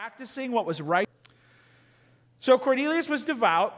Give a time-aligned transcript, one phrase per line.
[0.00, 1.06] practicing what was right.
[2.38, 3.74] So Cornelius was devout,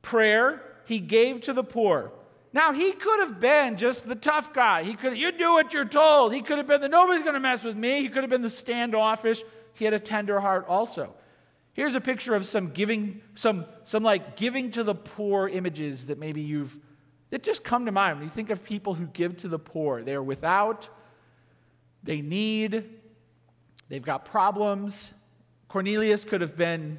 [0.00, 2.10] prayer, he gave to the poor.
[2.54, 4.82] Now, he could have been just the tough guy.
[4.82, 6.32] He could you do what you're told.
[6.32, 8.00] He could have been the nobody's going to mess with me.
[8.00, 9.42] He could have been the standoffish.
[9.74, 11.12] He had a tender heart also.
[11.74, 16.18] Here's a picture of some giving, some, some like giving to the poor images that
[16.18, 16.78] maybe you've,
[17.28, 20.02] that just come to mind when you think of people who give to the poor.
[20.02, 20.88] They are without,
[22.02, 22.88] they need,
[23.90, 25.12] they've got problems.
[25.72, 26.98] Cornelius could have been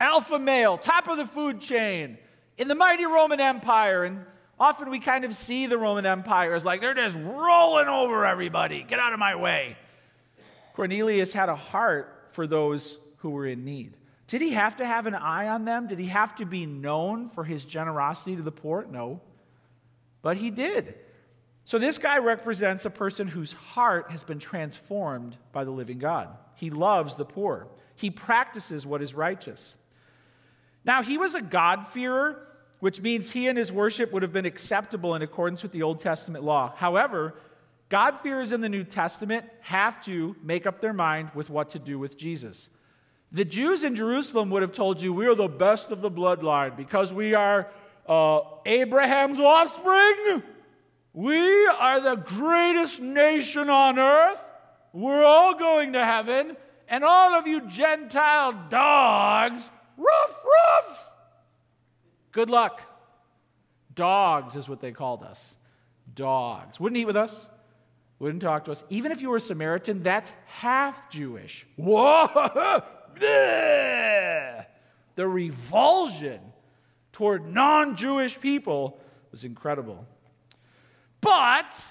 [0.00, 2.18] alpha male, top of the food chain
[2.58, 4.02] in the mighty Roman Empire.
[4.02, 4.24] And
[4.58, 8.82] often we kind of see the Roman Empire as like they're just rolling over everybody.
[8.82, 9.76] Get out of my way.
[10.74, 13.96] Cornelius had a heart for those who were in need.
[14.26, 15.86] Did he have to have an eye on them?
[15.86, 18.84] Did he have to be known for his generosity to the poor?
[18.90, 19.20] No.
[20.22, 20.96] But he did.
[21.64, 26.36] So this guy represents a person whose heart has been transformed by the living God.
[26.56, 29.74] He loves the poor, he practices what is righteous.
[30.84, 32.46] Now, he was a God-fearer,
[32.78, 35.98] which means he and his worship would have been acceptable in accordance with the Old
[35.98, 36.72] Testament law.
[36.76, 37.34] However,
[37.88, 41.98] God-fearers in the New Testament have to make up their mind with what to do
[41.98, 42.68] with Jesus.
[43.32, 46.76] The Jews in Jerusalem would have told you, We are the best of the bloodline
[46.76, 47.68] because we are
[48.08, 50.42] uh, Abraham's offspring.
[51.12, 54.42] We are the greatest nation on earth.
[54.92, 56.56] We're all going to heaven.
[56.88, 61.10] And all of you Gentile dogs, ruff, ruff.
[62.32, 62.82] Good luck.
[63.94, 65.56] Dogs is what they called us.
[66.14, 66.78] Dogs.
[66.78, 67.48] Wouldn't eat with us,
[68.18, 68.84] wouldn't talk to us.
[68.88, 71.66] Even if you were a Samaritan, that's half Jewish.
[71.76, 72.82] Whoa!
[75.16, 76.40] The revulsion
[77.12, 79.00] toward non Jewish people
[79.32, 80.06] was incredible.
[81.22, 81.90] But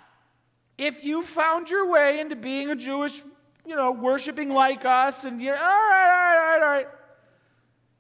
[0.78, 3.24] if you found your way into being a Jewish,
[3.66, 6.88] you know, worshiping like us, and you, all right, all right, all right, all right,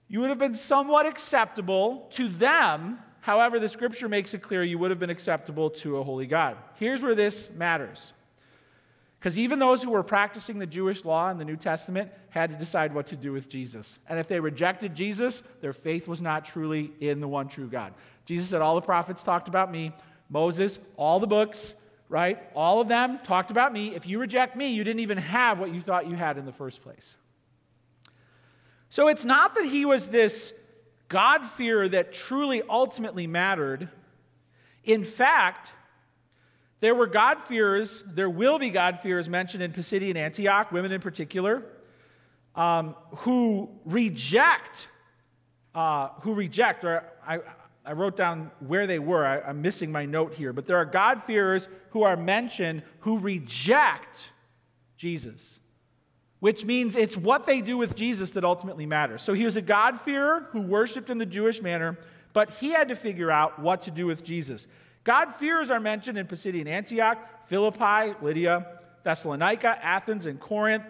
[0.07, 2.99] you would have been somewhat acceptable to them.
[3.21, 6.57] However, the scripture makes it clear you would have been acceptable to a holy God.
[6.75, 8.13] Here's where this matters.
[9.19, 12.55] Because even those who were practicing the Jewish law in the New Testament had to
[12.55, 13.97] decide what to do with Jesus.
[14.07, 17.95] And if they rejected Jesus, their faith was not truly in the one true God.
[18.25, 19.91] Jesus said, All the prophets talked about me.
[20.29, 21.73] Moses, all the books,
[22.09, 22.39] right?
[22.55, 23.95] All of them talked about me.
[23.95, 26.51] If you reject me, you didn't even have what you thought you had in the
[26.51, 27.17] first place.
[28.89, 30.53] So it's not that he was this
[31.07, 33.89] God-fearer that truly ultimately mattered.
[34.83, 35.73] In fact,
[36.79, 41.63] there were God-fearers, there will be God-fearers mentioned in Pisidian Antioch, women in particular,
[42.55, 44.87] um, who reject,
[45.73, 47.39] uh, who reject, or I,
[47.85, 49.25] I wrote down where they were.
[49.25, 54.31] I, I'm missing my note here, but there are God-fearers who are mentioned who reject
[54.97, 55.59] Jesus,
[56.39, 59.21] which means it's what they do with Jesus that ultimately matters.
[59.21, 61.97] So he was a God-fearer who worshiped in the Jewish manner,
[62.33, 64.67] but he had to figure out what to do with Jesus.
[65.03, 67.17] God-fearers are mentioned in Pisidian Antioch,
[67.47, 70.83] Philippi, Lydia, Thessalonica, Athens, and Corinth.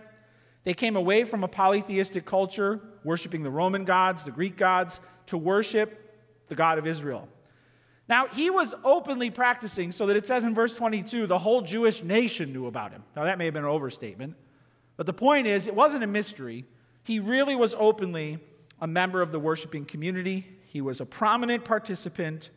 [0.64, 5.38] They came away from a polytheistic culture, worshiping the Roman gods, the Greek gods, to
[5.38, 6.05] worship
[6.48, 7.28] the God of Israel.
[8.08, 12.04] Now, he was openly practicing so that it says in verse 22 the whole Jewish
[12.04, 13.04] nation knew about him.
[13.16, 14.36] Now, that may have been an overstatement,
[14.98, 16.66] but the point is, it wasn't a mystery.
[17.04, 18.40] He really was openly
[18.80, 22.50] a member of the worshiping community, he was a prominent participant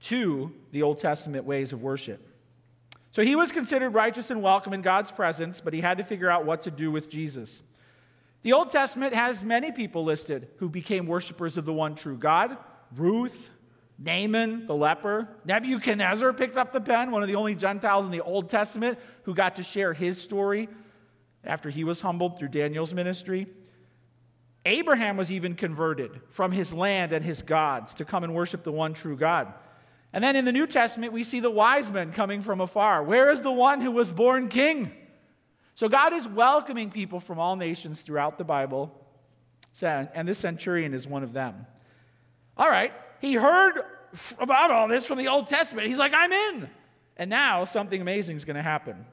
[0.00, 2.26] to the Old Testament ways of worship.
[3.12, 6.30] So he was considered righteous and welcome in God's presence, but he had to figure
[6.30, 7.62] out what to do with Jesus.
[8.42, 12.56] The Old Testament has many people listed who became worshipers of the one true God
[12.96, 13.50] Ruth,
[13.98, 15.28] Naaman, the leper.
[15.44, 19.34] Nebuchadnezzar picked up the pen, one of the only Gentiles in the Old Testament who
[19.34, 20.68] got to share his story
[21.44, 23.46] after he was humbled through Daniel's ministry.
[24.66, 28.72] Abraham was even converted from his land and his gods to come and worship the
[28.72, 29.52] one true God.
[30.12, 33.02] And then in the New Testament, we see the wise men coming from afar.
[33.02, 34.92] Where is the one who was born king?
[35.74, 38.92] So God is welcoming people from all nations throughout the Bible,
[39.82, 41.66] and this centurion is one of them.
[42.56, 43.80] All right, he heard
[44.38, 45.86] about all this from the Old Testament.
[45.86, 46.68] He's like, I'm in.
[47.16, 49.06] And now something amazing is going to happen.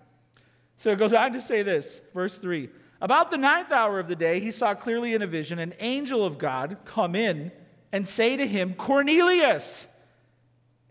[0.78, 2.70] So it goes on to say this, verse 3.
[3.02, 6.26] About the ninth hour of the day, he saw clearly in a vision an angel
[6.26, 7.52] of God come in
[7.92, 9.88] and say to him, Cornelius.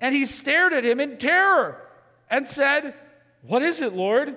[0.00, 1.80] And he stared at him in terror
[2.30, 2.94] and said,
[3.42, 4.36] What is it, Lord?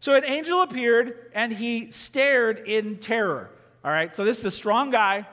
[0.00, 3.50] So an angel appeared and he stared in terror.
[3.84, 5.26] All right, so this is a strong guy,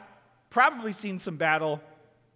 [0.50, 1.82] probably seen some battle,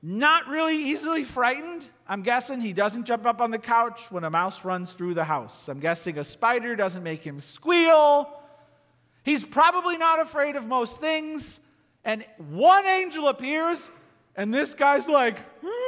[0.01, 1.83] not really easily frightened.
[2.07, 5.23] I'm guessing he doesn't jump up on the couch when a mouse runs through the
[5.23, 5.67] house.
[5.67, 8.29] I'm guessing a spider doesn't make him squeal.
[9.23, 11.59] He's probably not afraid of most things.
[12.03, 13.89] And one angel appears,
[14.35, 15.78] and this guy's like, hmm,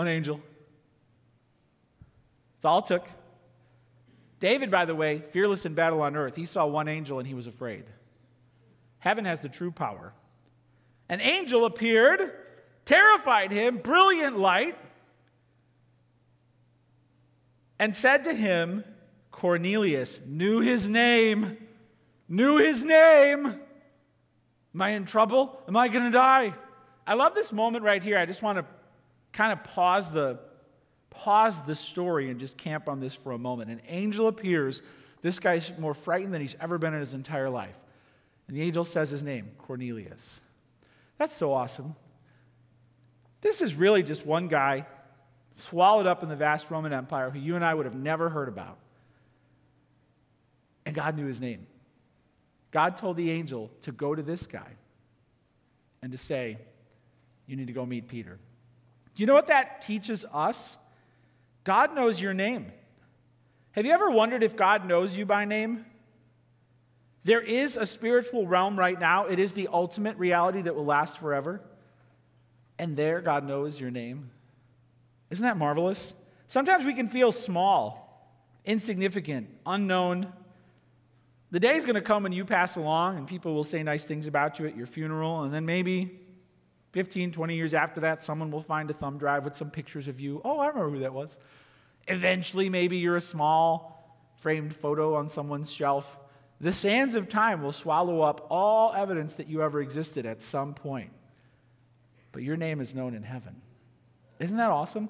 [0.00, 0.40] one angel.
[2.56, 3.06] It's all it took.
[4.38, 7.34] David, by the way, fearless in battle on earth, he saw one angel and he
[7.34, 7.84] was afraid.
[9.00, 10.14] Heaven has the true power.
[11.10, 12.32] An angel appeared,
[12.86, 14.78] terrified him, brilliant light,
[17.78, 18.84] and said to him,
[19.30, 21.58] Cornelius, knew his name,
[22.26, 23.44] knew his name.
[24.74, 25.60] Am I in trouble?
[25.68, 26.54] Am I going to die?
[27.06, 28.16] I love this moment right here.
[28.16, 28.64] I just want to
[29.32, 30.38] kind of pause the
[31.10, 33.70] pause the story and just camp on this for a moment.
[33.70, 34.80] An angel appears.
[35.22, 37.78] This guy's more frightened than he's ever been in his entire life.
[38.48, 40.40] And the angel says his name, Cornelius.
[41.18, 41.94] That's so awesome.
[43.40, 44.86] This is really just one guy
[45.58, 48.48] swallowed up in the vast Roman Empire who you and I would have never heard
[48.48, 48.78] about.
[50.86, 51.66] And God knew his name.
[52.70, 54.72] God told the angel to go to this guy
[56.02, 56.58] and to say,
[57.46, 58.38] You need to go meet Peter.
[59.20, 60.78] You know what that teaches us?
[61.62, 62.72] God knows your name.
[63.72, 65.84] Have you ever wondered if God knows you by name?
[67.24, 69.26] There is a spiritual realm right now.
[69.26, 71.60] It is the ultimate reality that will last forever.
[72.78, 74.30] And there, God knows your name.
[75.28, 76.14] Isn't that marvelous?
[76.48, 78.32] Sometimes we can feel small,
[78.64, 80.32] insignificant, unknown.
[81.50, 84.06] The day is going to come when you pass along and people will say nice
[84.06, 86.20] things about you at your funeral, and then maybe
[86.92, 90.18] 15, 20 years after that, someone will find a thumb drive with some pictures of
[90.18, 90.40] you.
[90.44, 91.38] Oh, I remember who that was.
[92.08, 93.96] Eventually, maybe you're a small
[94.40, 96.18] framed photo on someone's shelf.
[96.60, 100.74] The sands of time will swallow up all evidence that you ever existed at some
[100.74, 101.10] point.
[102.32, 103.60] But your name is known in heaven.
[104.38, 105.08] Isn't that awesome?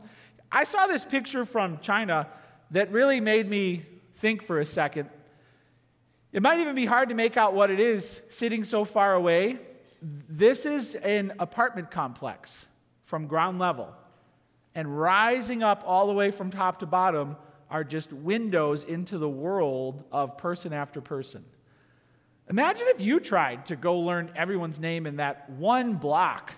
[0.52, 2.28] I saw this picture from China
[2.72, 3.84] that really made me
[4.16, 5.08] think for a second.
[6.32, 9.58] It might even be hard to make out what it is sitting so far away,
[10.02, 12.66] this is an apartment complex
[13.04, 13.94] from ground level.
[14.74, 17.36] And rising up all the way from top to bottom
[17.70, 21.44] are just windows into the world of person after person.
[22.48, 26.52] Imagine if you tried to go learn everyone's name in that one block,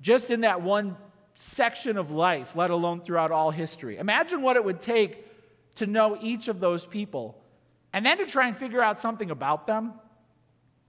[0.00, 0.96] just in that one
[1.34, 3.98] section of life, let alone throughout all history.
[3.98, 5.24] Imagine what it would take
[5.76, 7.40] to know each of those people
[7.92, 9.92] and then to try and figure out something about them.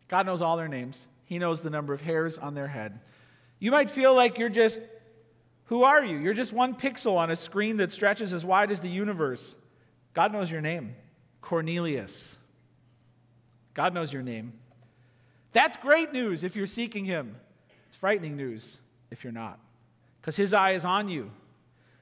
[0.09, 2.99] God knows all their names, He knows the number of hairs on their head.
[3.59, 4.79] You might feel like you're just,
[5.65, 6.17] who are you?
[6.17, 9.55] You're just one pixel on a screen that stretches as wide as the universe.
[10.13, 10.95] God knows your name
[11.41, 12.37] Cornelius.
[13.73, 14.53] God knows your name.
[15.53, 17.37] That's great news if you're seeking Him.
[17.87, 18.79] It's frightening news
[19.09, 19.59] if you're not,
[20.19, 21.31] because His eye is on you.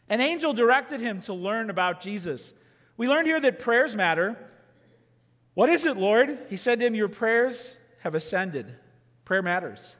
[0.09, 2.53] An angel directed him to learn about Jesus.
[2.95, 4.37] We learned here that prayers matter.
[5.53, 6.37] What is it, Lord?
[6.49, 8.75] He said to him, Your prayers have ascended.
[9.25, 9.95] Prayer matters.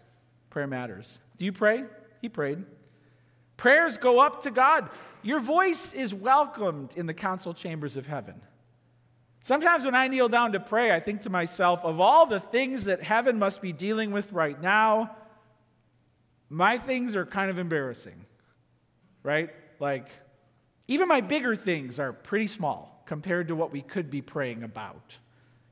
[0.50, 1.20] Prayer matters.
[1.38, 1.84] Do you pray?
[2.22, 2.64] He prayed.
[3.58, 4.90] Prayers go up to God.
[5.24, 8.42] Your voice is welcomed in the council chambers of heaven.
[9.42, 12.86] Sometimes when I kneel down to pray, I think to myself, of all the things
[12.86, 15.16] that heaven must be dealing with right now,
[16.50, 18.26] my things are kind of embarrassing,
[19.24, 19.50] right?
[19.80, 20.10] Like,
[20.88, 25.18] even my bigger things are pretty small compared to what we could be praying about.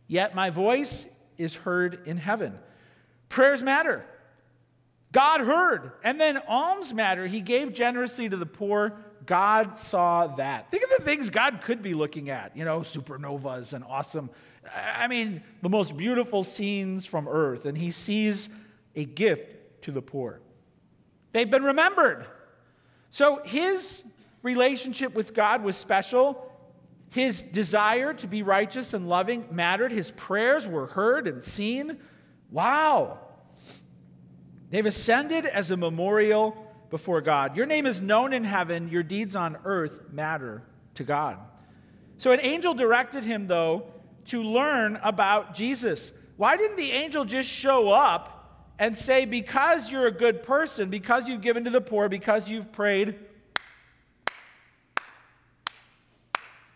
[0.08, 2.58] Yet my voice is heard in heaven.
[3.30, 4.06] Prayers matter.
[5.12, 5.94] God heard.
[6.04, 7.28] And then alms matter.
[7.28, 8.94] He gave generously to the poor.
[9.26, 10.70] God saw that.
[10.72, 14.30] Think of the things God could be looking at, you know, supernovas and awesome,
[14.74, 17.66] I mean, the most beautiful scenes from earth.
[17.66, 18.50] And he sees
[18.96, 20.42] a gift to the poor.
[21.32, 22.26] They've been remembered.
[23.10, 24.04] So his
[24.42, 26.52] relationship with God was special.
[27.16, 29.94] His desire to be righteous and loving mattered.
[29.94, 31.98] His prayers were heard and seen.
[32.52, 33.20] Wow.
[34.70, 36.58] They've ascended as a memorial
[36.90, 37.56] before God.
[37.56, 40.64] Your name is known in heaven, your deeds on earth matter
[40.96, 41.40] to God.
[42.18, 43.94] So an angel directed him, though,
[44.26, 46.12] to learn about Jesus.
[46.36, 51.30] Why didn't the angel just show up and say, Because you're a good person, because
[51.30, 53.16] you've given to the poor, because you've prayed,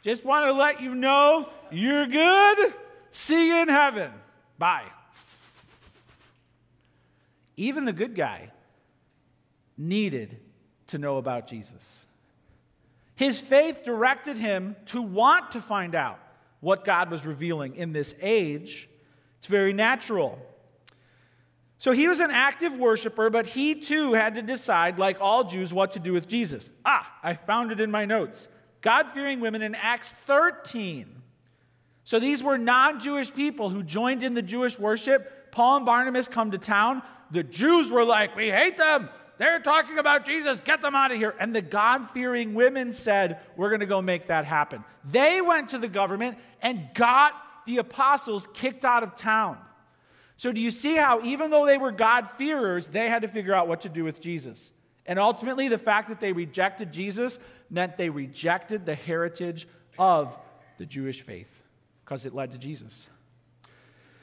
[0.10, 2.74] just want to let you know you're good.
[3.12, 4.12] See you in heaven.
[4.58, 4.86] Bye.
[7.58, 8.52] Even the good guy
[9.78, 10.40] needed
[10.88, 12.06] to know about Jesus.
[13.16, 16.20] His faith directed him to want to find out
[16.62, 18.90] what God was revealing in this age.
[19.40, 20.40] It's very natural.
[21.78, 25.74] So he was an active worshiper, but he too had to decide, like all Jews,
[25.74, 26.70] what to do with Jesus.
[26.86, 28.48] Ah, I found it in my notes.
[28.82, 31.08] God fearing women in Acts 13.
[32.04, 35.52] So these were non Jewish people who joined in the Jewish worship.
[35.52, 37.02] Paul and Barnabas come to town.
[37.32, 39.10] The Jews were like, We hate them.
[39.38, 40.60] They're talking about Jesus.
[40.60, 41.34] Get them out of here.
[41.40, 44.84] And the God fearing women said, We're going to go make that happen.
[45.06, 47.34] They went to the government and got
[47.66, 49.58] the apostles kicked out of town.
[50.36, 53.68] So, do you see how, even though they were God-fearers, they had to figure out
[53.68, 54.72] what to do with Jesus?
[55.06, 60.38] And ultimately, the fact that they rejected Jesus meant they rejected the heritage of
[60.78, 61.50] the Jewish faith
[62.04, 63.08] because it led to Jesus.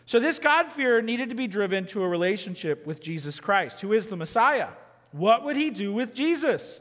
[0.06, 3.92] So, this God fear needed to be driven to a relationship with Jesus Christ, who
[3.92, 4.68] is the Messiah.
[5.10, 6.80] What would he do with Jesus?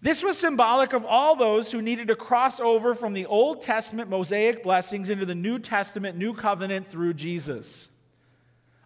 [0.00, 4.10] This was symbolic of all those who needed to cross over from the Old Testament
[4.10, 7.88] Mosaic blessings into the New Testament New Covenant through Jesus.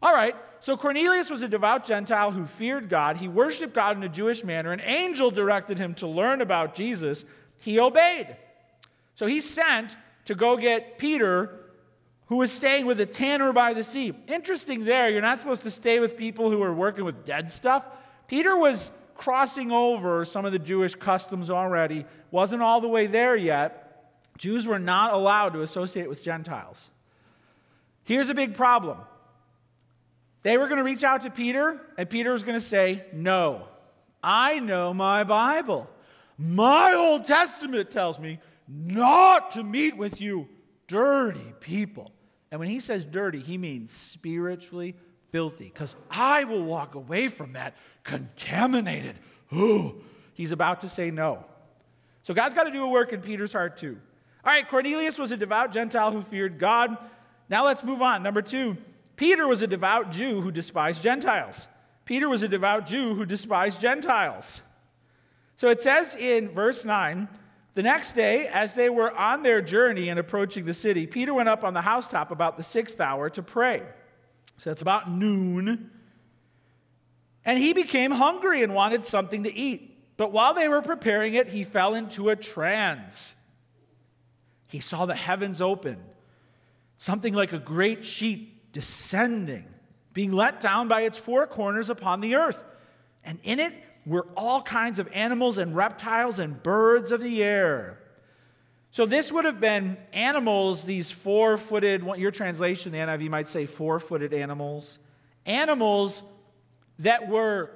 [0.03, 3.17] All right, so Cornelius was a devout Gentile who feared God.
[3.17, 4.73] He worshiped God in a Jewish manner.
[4.73, 7.25] An angel directed him to learn about Jesus.
[7.59, 8.37] He obeyed.
[9.15, 11.61] So he sent to go get Peter,
[12.27, 14.13] who was staying with a tanner by the sea.
[14.27, 17.87] Interesting there, you're not supposed to stay with people who are working with dead stuff.
[18.29, 23.37] Peter was crossing over some of the Jewish customs already, wasn't all the way there
[23.37, 23.83] yet.
[24.37, 26.91] Jews were not allowed to associate with Gentiles.
[28.05, 28.99] Here's a big problem.
[30.47, 33.67] They were going to reach out to Peter, and Peter was going to say, No,
[34.23, 35.91] I know my Bible.
[36.39, 38.39] My Old Testament tells me
[38.69, 40.47] not to meet with you
[40.87, 42.13] dirty people.
[42.53, 44.95] And when he says dirty, he means spiritually
[45.33, 47.75] filthy, because I will walk away from that
[48.05, 49.19] contaminated.
[49.53, 50.01] Ooh,
[50.35, 51.45] he's about to say no.
[52.23, 53.99] So God's got to do a work in Peter's heart too.
[54.45, 56.97] All right, Cornelius was a devout Gentile who feared God.
[57.49, 58.23] Now let's move on.
[58.23, 58.77] Number two,
[59.17, 61.67] Peter was a devout Jew who despised Gentiles.
[62.05, 64.63] Peter was a devout Jew who despised Gentiles.
[65.57, 67.29] So it says in verse 9
[67.75, 71.49] the next day, as they were on their journey and approaching the city, Peter went
[71.49, 73.83] up on the housetop about the sixth hour to pray.
[74.57, 75.91] So it's about noon.
[77.45, 79.93] And he became hungry and wanted something to eat.
[80.17, 83.35] But while they were preparing it, he fell into a trance.
[84.69, 85.99] He saw the heavens open,
[86.97, 89.65] something like a great sheet descending,
[90.13, 92.63] being let down by its four corners upon the earth.
[93.25, 93.73] And in it
[94.05, 97.99] were all kinds of animals and reptiles and birds of the air.
[98.91, 103.65] So this would have been animals, these four footed, your translation, the NIV might say
[103.65, 104.99] four footed animals,
[105.47, 106.23] animals
[106.99, 107.71] that were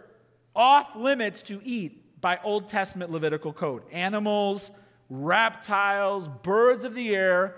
[0.54, 3.84] off limits to eat by Old Testament Levitical code.
[3.90, 4.70] Animals,
[5.08, 7.56] reptiles, birds of the air.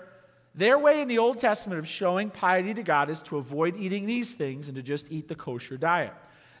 [0.55, 4.05] Their way in the Old Testament of showing piety to God is to avoid eating
[4.05, 6.13] these things and to just eat the kosher diet.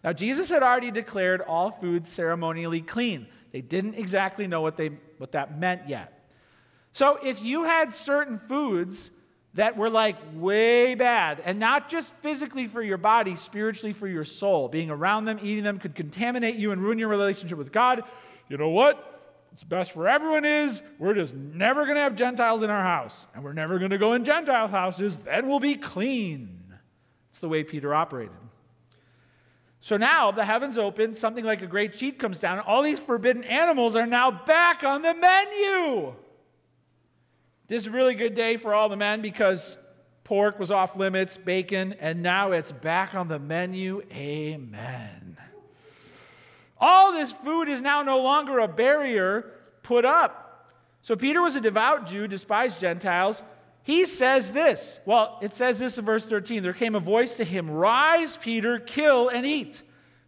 [0.03, 3.27] Now, Jesus had already declared all foods ceremonially clean.
[3.51, 6.27] They didn't exactly know what, they, what that meant yet.
[6.91, 9.11] So if you had certain foods
[9.53, 14.25] that were like way bad, and not just physically for your body, spiritually for your
[14.25, 18.03] soul, being around them, eating them could contaminate you and ruin your relationship with God,
[18.49, 19.12] you know what?
[19.53, 23.27] What's best for everyone is we're just never going to have Gentiles in our house,
[23.35, 26.73] and we're never going to go in Gentile houses, then we'll be clean.
[27.29, 28.33] It's the way Peter operated.
[29.79, 32.99] So now the heavens open, something like a great sheet comes down, and all these
[32.99, 36.15] forbidden animals are now back on the menu.
[37.67, 39.77] This is a really good day for all the men because
[40.23, 44.01] pork was off limits, bacon, and now it's back on the menu.
[44.11, 45.22] Amen.
[46.85, 49.45] All this food is now no longer a barrier
[49.83, 50.67] put up.
[51.01, 53.41] So Peter was a devout Jew, despised Gentiles.
[53.83, 54.99] He says this.
[55.05, 56.61] Well, it says this in verse 13.
[56.61, 59.81] There came a voice to him Rise, Peter, kill and eat.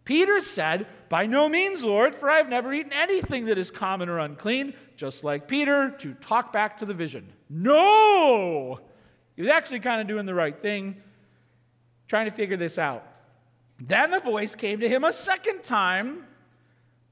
[0.05, 4.07] Peter said, By no means, Lord, for I have never eaten anything that is common
[4.07, 7.33] or unclean, just like Peter, to talk back to the vision.
[7.50, 8.79] No!
[9.35, 10.95] He was actually kind of doing the right thing,
[12.07, 13.05] trying to figure this out.
[13.77, 16.24] Then the voice came to him a second time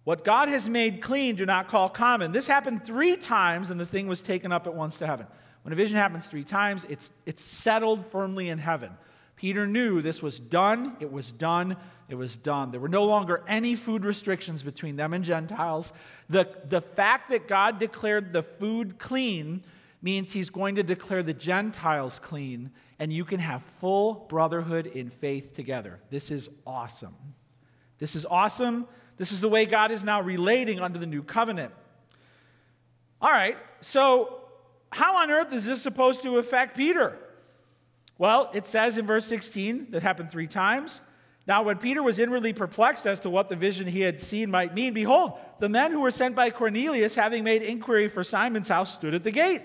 [0.04, 2.32] What God has made clean, do not call common.
[2.32, 5.28] This happened three times, and the thing was taken up at once to heaven.
[5.62, 8.92] When a vision happens three times, it's, it's settled firmly in heaven.
[9.38, 11.78] Peter knew this was done, it was done,
[12.10, 12.72] It was done.
[12.72, 15.94] There were no longer any food restrictions between them and Gentiles.
[16.30, 19.64] The, the fact that God declared the food clean
[20.02, 25.10] means he's going to declare the Gentiles clean, and you can have full brotherhood in
[25.10, 26.02] faith together.
[26.10, 27.16] This is awesome.
[28.00, 28.86] This is awesome.
[29.18, 31.74] This is the way God is now relating under the new covenant.
[33.22, 34.42] All right, so
[34.92, 37.18] how on earth is this supposed to affect Peter?
[38.18, 41.02] Well, it says in verse 16 that happened three times.
[41.46, 44.74] Now, when Peter was inwardly perplexed as to what the vision he had seen might
[44.74, 48.94] mean, behold, the men who were sent by Cornelius, having made inquiry for Simon's house,
[48.94, 49.62] stood at the gate,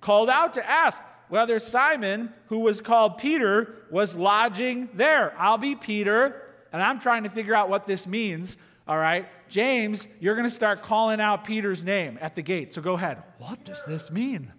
[0.00, 5.32] called out to ask whether Simon, who was called Peter, was lodging there.
[5.38, 6.42] I'll be Peter,
[6.72, 8.56] and I'm trying to figure out what this means.
[8.90, 12.74] All right, James, you're going to start calling out Peter's name at the gate.
[12.74, 13.22] So go ahead.
[13.38, 14.52] What does this mean?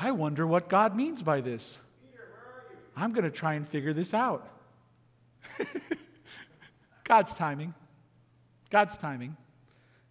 [0.00, 1.78] I wonder what God means by this.
[2.96, 4.48] I'm going to try and figure this out.
[7.04, 7.74] God's timing.
[8.70, 9.36] God's timing.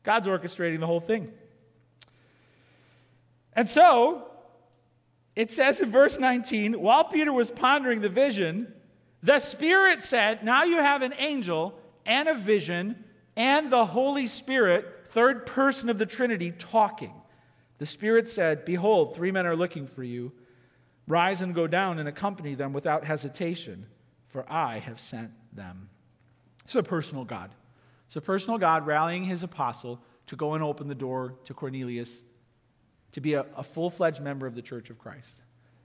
[0.04, 1.32] God's orchestrating the whole thing.
[3.54, 4.28] And so,
[5.36, 8.72] it says in verse 19, while Peter was pondering the vision,
[9.24, 13.04] the Spirit said, Now you have an angel and a vision
[13.36, 17.14] and the Holy Spirit, third person of the Trinity, talking.
[17.80, 20.32] The Spirit said, Behold, three men are looking for you.
[21.08, 23.88] Rise and go down and accompany them without hesitation
[24.34, 25.90] for I have sent them.
[26.64, 27.52] It's a personal God.
[28.08, 32.24] It's a personal God rallying his apostle to go and open the door to Cornelius
[33.12, 35.38] to be a, a full fledged member of the church of Christ.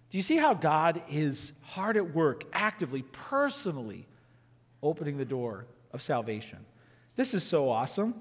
[0.08, 4.06] Do you see how God is hard at work, actively, personally
[4.82, 6.64] opening the door of salvation?
[7.18, 8.14] This is so awesome.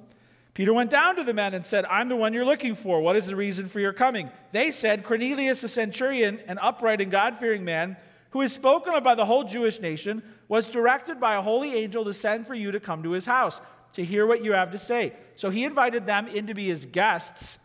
[0.55, 2.99] Peter went down to the men and said, I'm the one you're looking for.
[2.99, 4.31] What is the reason for your coming?
[4.53, 7.95] They said, Cornelius, a centurion, an upright and God fearing man,
[8.31, 12.05] who is spoken of by the whole Jewish nation, was directed by a holy angel
[12.05, 13.61] to send for you to come to his house
[13.93, 15.13] to hear what you have to say.
[15.35, 17.59] So he invited them in to be his guests.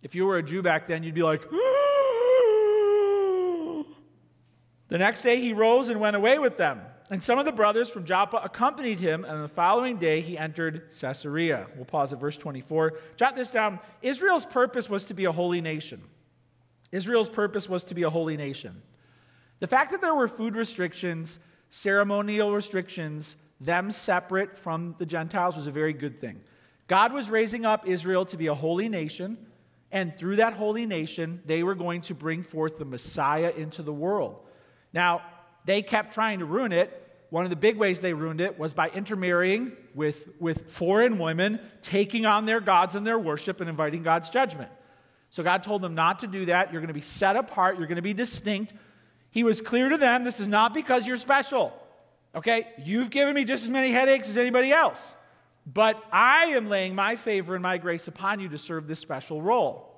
[0.00, 1.42] If you were a Jew back then, you'd be like,
[4.86, 6.82] The next day he rose and went away with them.
[7.10, 10.90] And some of the brothers from Joppa accompanied him, and the following day he entered
[10.98, 11.66] Caesarea.
[11.76, 12.94] We'll pause at verse 24.
[13.16, 13.80] Jot this down.
[14.00, 16.02] Israel's purpose was to be a holy nation.
[16.90, 18.80] Israel's purpose was to be a holy nation.
[19.60, 21.38] The fact that there were food restrictions,
[21.70, 26.40] ceremonial restrictions, them separate from the Gentiles was a very good thing.
[26.88, 29.38] God was raising up Israel to be a holy nation,
[29.90, 33.92] and through that holy nation, they were going to bring forth the Messiah into the
[33.92, 34.40] world.
[34.92, 35.22] Now,
[35.64, 36.98] they kept trying to ruin it.
[37.30, 41.60] One of the big ways they ruined it was by intermarrying with, with foreign women,
[41.80, 44.70] taking on their gods and their worship, and inviting God's judgment.
[45.30, 46.72] So God told them not to do that.
[46.72, 48.74] You're going to be set apart, you're going to be distinct.
[49.30, 51.72] He was clear to them this is not because you're special.
[52.34, 52.68] Okay?
[52.78, 55.14] You've given me just as many headaches as anybody else.
[55.66, 59.40] But I am laying my favor and my grace upon you to serve this special
[59.40, 59.88] role.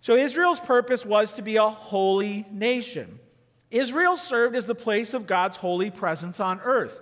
[0.00, 3.18] So Israel's purpose was to be a holy nation.
[3.70, 7.00] Israel served as the place of God's holy presence on earth.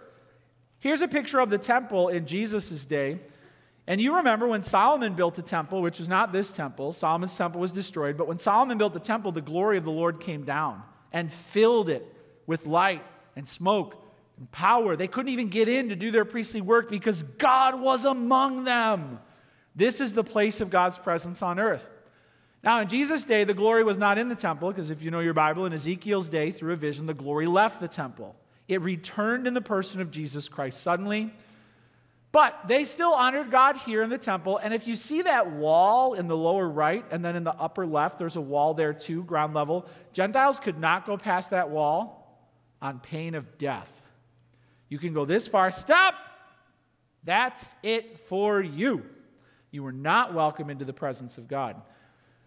[0.80, 3.20] Here's a picture of the temple in Jesus' day.
[3.86, 7.60] And you remember when Solomon built the temple, which was not this temple, Solomon's temple
[7.60, 10.82] was destroyed, but when Solomon built the temple, the glory of the Lord came down
[11.12, 12.04] and filled it
[12.46, 13.04] with light
[13.36, 14.02] and smoke
[14.38, 14.96] and power.
[14.96, 19.20] They couldn't even get in to do their priestly work because God was among them.
[19.76, 21.86] This is the place of God's presence on earth.
[22.66, 25.20] Now, in Jesus' day, the glory was not in the temple, because if you know
[25.20, 28.34] your Bible, in Ezekiel's day, through a vision, the glory left the temple.
[28.66, 31.32] It returned in the person of Jesus Christ suddenly.
[32.32, 34.58] But they still honored God here in the temple.
[34.58, 37.86] And if you see that wall in the lower right and then in the upper
[37.86, 39.86] left, there's a wall there too, ground level.
[40.12, 42.36] Gentiles could not go past that wall
[42.82, 43.90] on pain of death.
[44.88, 46.16] You can go this far, stop.
[47.22, 49.04] That's it for you.
[49.70, 51.80] You were not welcome into the presence of God.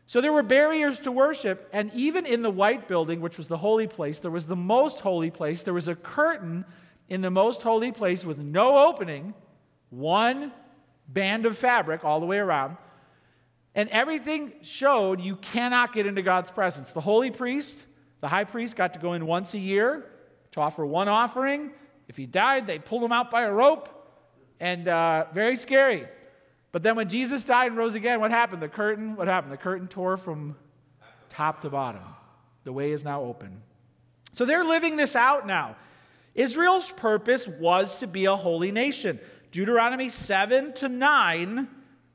[0.09, 3.57] So there were barriers to worship, and even in the white building, which was the
[3.57, 5.61] holy place, there was the most holy place.
[5.61, 6.65] There was a curtain
[7.09, 9.35] in the most holy place with no opening
[9.91, 10.51] one
[11.07, 12.77] band of fabric all the way around.
[13.75, 16.91] And everything showed you cannot get into God's presence.
[16.91, 17.85] The holy priest,
[18.19, 20.09] the high priest, got to go in once a year
[20.53, 21.69] to offer one offering.
[22.07, 23.89] If he died, they pulled him out by a rope,
[24.59, 26.07] and uh, very scary.
[26.71, 28.61] But then when Jesus died and rose again, what happened?
[28.61, 29.51] The curtain, what happened?
[29.51, 30.55] The curtain tore from
[31.29, 32.03] top to bottom.
[32.63, 33.61] The way is now open.
[34.33, 35.75] So they're living this out now.
[36.35, 39.19] Israel's purpose was to be a holy nation.
[39.51, 41.67] Deuteronomy 7 to 9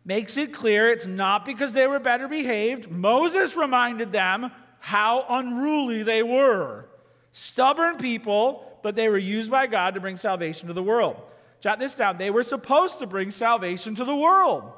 [0.04, 2.90] makes it clear it's not because they were better behaved.
[2.90, 6.86] Moses reminded them how unruly they were.
[7.32, 11.16] Stubborn people but they were used by God to bring salvation to the world.
[11.64, 12.18] Jot this down.
[12.18, 14.70] They were supposed to bring salvation to the world.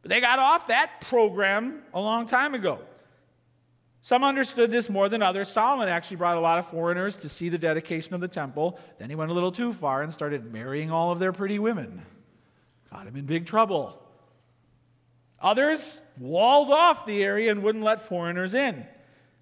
[0.00, 2.78] But they got off that program a long time ago.
[4.00, 5.48] Some understood this more than others.
[5.48, 8.78] Solomon actually brought a lot of foreigners to see the dedication of the temple.
[9.00, 12.06] Then he went a little too far and started marrying all of their pretty women.
[12.92, 14.00] Got him in big trouble.
[15.40, 18.86] Others walled off the area and wouldn't let foreigners in.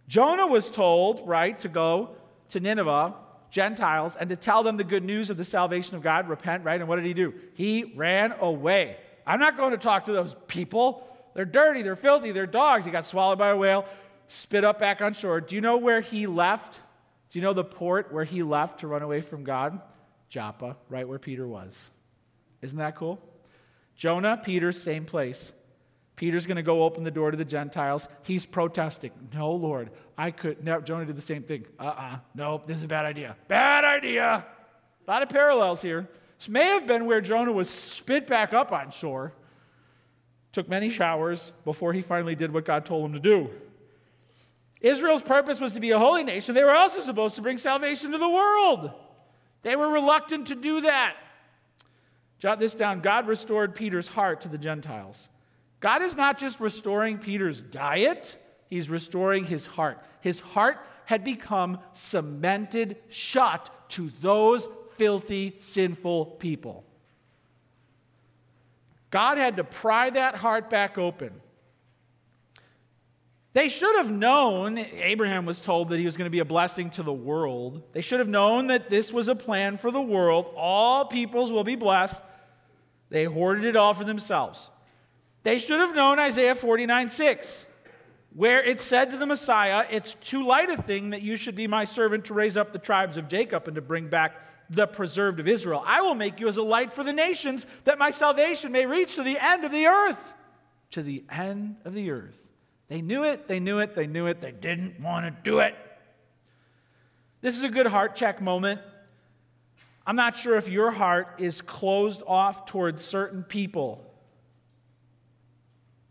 [0.09, 2.17] Jonah was told, right, to go
[2.49, 3.13] to Nineveh,
[3.51, 6.81] Gentiles, and to tell them the good news of the salvation of God, repent, right?
[6.81, 7.35] And what did he do?
[7.55, 8.97] He ran away.
[9.27, 11.07] I'm not going to talk to those people.
[11.35, 12.85] They're dirty, they're filthy, they're dogs.
[12.85, 13.87] He got swallowed by a whale,
[14.29, 15.41] spit up back on shore.
[15.41, 16.81] Do you know where he left?
[17.31, 19.81] Do you know the port where he left to run away from God?
[20.29, 21.91] Joppa, right where Peter was.
[22.63, 23.21] Isn't that cool?
[23.97, 25.53] Jonah, Peter, same place.
[26.17, 28.07] Peter's going to go open the door to the Gentiles.
[28.23, 29.11] He's protesting.
[29.35, 30.63] No, Lord, I could.
[30.63, 31.65] No, Jonah did the same thing.
[31.79, 33.39] Uh uh-uh, uh Nope, this is a bad idea.
[33.49, 34.45] Bad idea.
[35.07, 36.11] A lot of parallels here.
[36.37, 39.33] This may have been where Jonah was spit back up on shore.
[40.53, 43.49] Took many showers before he finally did what God told him to do.
[44.83, 46.55] Israel's purpose was to be a holy nation.
[46.55, 48.91] They were also supposed to bring salvation to the world.
[49.63, 51.17] They were reluctant to do that.
[52.39, 55.31] Jot this down God restored Peter's heart to the Gentiles.
[55.81, 58.37] God is not just restoring Peter's diet,
[58.71, 59.99] he's restoring his heart.
[60.23, 66.85] His heart had become cemented shut to those filthy, sinful people.
[69.11, 71.33] God had to pry that heart back open.
[73.53, 76.91] They should have known, Abraham was told that he was going to be a blessing
[76.91, 77.83] to the world.
[77.93, 80.53] They should have known that this was a plan for the world.
[80.57, 82.21] All peoples will be blessed.
[83.09, 84.69] They hoarded it all for themselves.
[85.43, 87.67] They should have known Isaiah 49 6,
[88.35, 91.67] where it said to the Messiah, It's too light a thing that you should be
[91.67, 94.35] my servant to raise up the tribes of Jacob and to bring back
[94.71, 95.83] the preserved of Israel.
[95.85, 99.17] I will make you as a light for the nations, that my salvation may reach
[99.17, 100.35] to the end of the earth.
[100.93, 102.49] To the end of the earth.
[102.89, 105.75] They knew it, they knew it, they knew it, they didn't want to do it.
[107.41, 108.81] This is a good heart check moment.
[110.07, 114.10] I'm not sure if your heart is closed off towards certain people.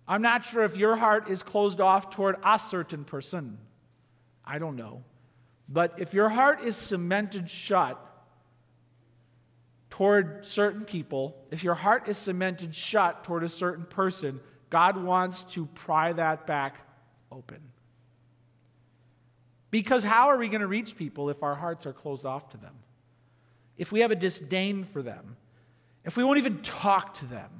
[0.10, 3.60] I'm not sure if your heart is closed off toward a certain person.
[4.43, 5.04] I don't know.
[5.69, 8.04] But if your heart is cemented shut
[9.91, 14.39] toward certain people, if your heart is cemented shut toward a certain person,
[14.72, 16.78] God wants to pry that back
[17.32, 17.60] open.
[19.69, 22.58] Because how are we going to reach people if our hearts are closed off to
[22.58, 22.74] them?
[23.78, 25.38] If we have a disdain for them?
[26.04, 27.52] If we won't even talk to them?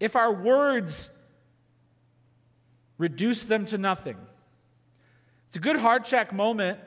[0.00, 1.10] If our words
[2.98, 4.16] reduce them to nothing?
[5.46, 6.80] It's a good heart check moment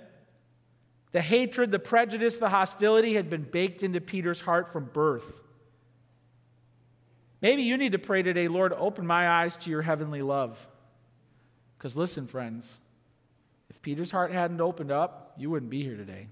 [1.14, 5.42] the hatred, the prejudice, the hostility had been baked into Peter's heart from birth.
[7.40, 10.68] Maybe you need to pray today, Lord, open my eyes to your heavenly love.
[11.78, 12.82] Because listen, friends,
[13.70, 16.28] if Peter's heart hadn't opened up, you wouldn't be here today.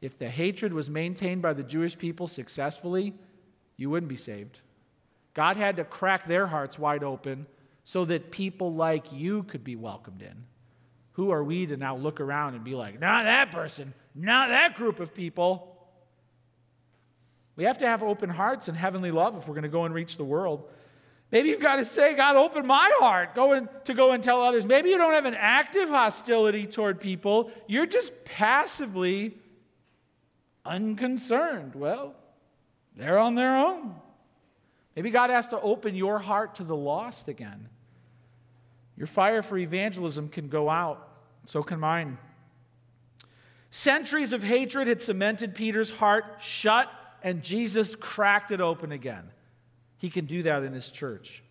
[0.00, 3.12] If the hatred was maintained by the Jewish people successfully,
[3.76, 4.62] you wouldn't be saved.
[5.38, 7.46] God had to crack their hearts wide open
[7.84, 10.34] so that people like you could be welcomed in
[11.12, 14.74] who are we to now look around and be like, not that person, not that
[14.74, 15.76] group of people?
[17.54, 19.94] We have to have open hearts and heavenly love if we're going to go and
[19.94, 20.68] reach the world.
[21.30, 24.42] Maybe you've got to say, God, open my heart go in, to go and tell
[24.42, 24.66] others.
[24.66, 29.36] Maybe you don't have an active hostility toward people, you're just passively
[30.64, 31.76] unconcerned.
[31.76, 32.16] Well,
[32.96, 33.94] they're on their own.
[34.96, 37.68] Maybe God has to open your heart to the lost again.
[38.96, 41.08] Your fire for evangelism can go out.
[41.44, 42.18] So can mine.
[43.70, 46.90] Centuries of hatred had cemented Peter's heart shut,
[47.22, 49.30] and Jesus cracked it open again.
[49.98, 51.42] He can do that in his church.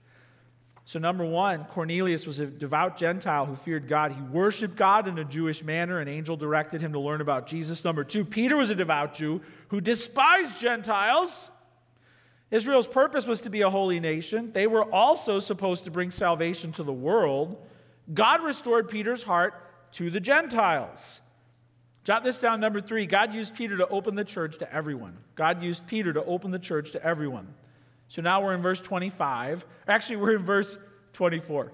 [0.85, 4.13] So, number one, Cornelius was a devout Gentile who feared God.
[4.13, 5.99] He worshiped God in a Jewish manner.
[5.99, 7.83] An angel directed him to learn about Jesus.
[7.83, 11.49] Number two, Peter was a devout Jew who despised Gentiles.
[12.49, 14.51] Israel's purpose was to be a holy nation.
[14.53, 17.57] They were also supposed to bring salvation to the world.
[18.13, 19.53] God restored Peter's heart
[19.93, 21.21] to the Gentiles.
[22.05, 23.05] Jot this down, number three.
[23.05, 25.17] God used Peter to open the church to everyone.
[25.35, 27.53] God used Peter to open the church to everyone.
[28.07, 29.65] So now we're in verse 25.
[29.87, 30.77] Actually, we're in verse
[31.13, 31.73] 24.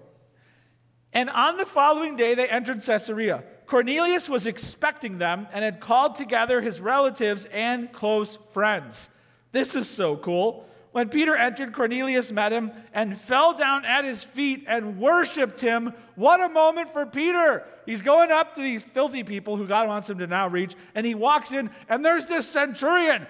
[1.13, 3.43] And on the following day, they entered Caesarea.
[3.67, 9.09] Cornelius was expecting them and had called together his relatives and close friends.
[9.53, 10.65] This is so cool.
[10.91, 15.93] When Peter entered, Cornelius met him and fell down at his feet and worshiped him.
[16.15, 17.63] What a moment for Peter!
[17.85, 21.05] He's going up to these filthy people who God wants him to now reach, and
[21.05, 23.25] he walks in, and there's this centurion.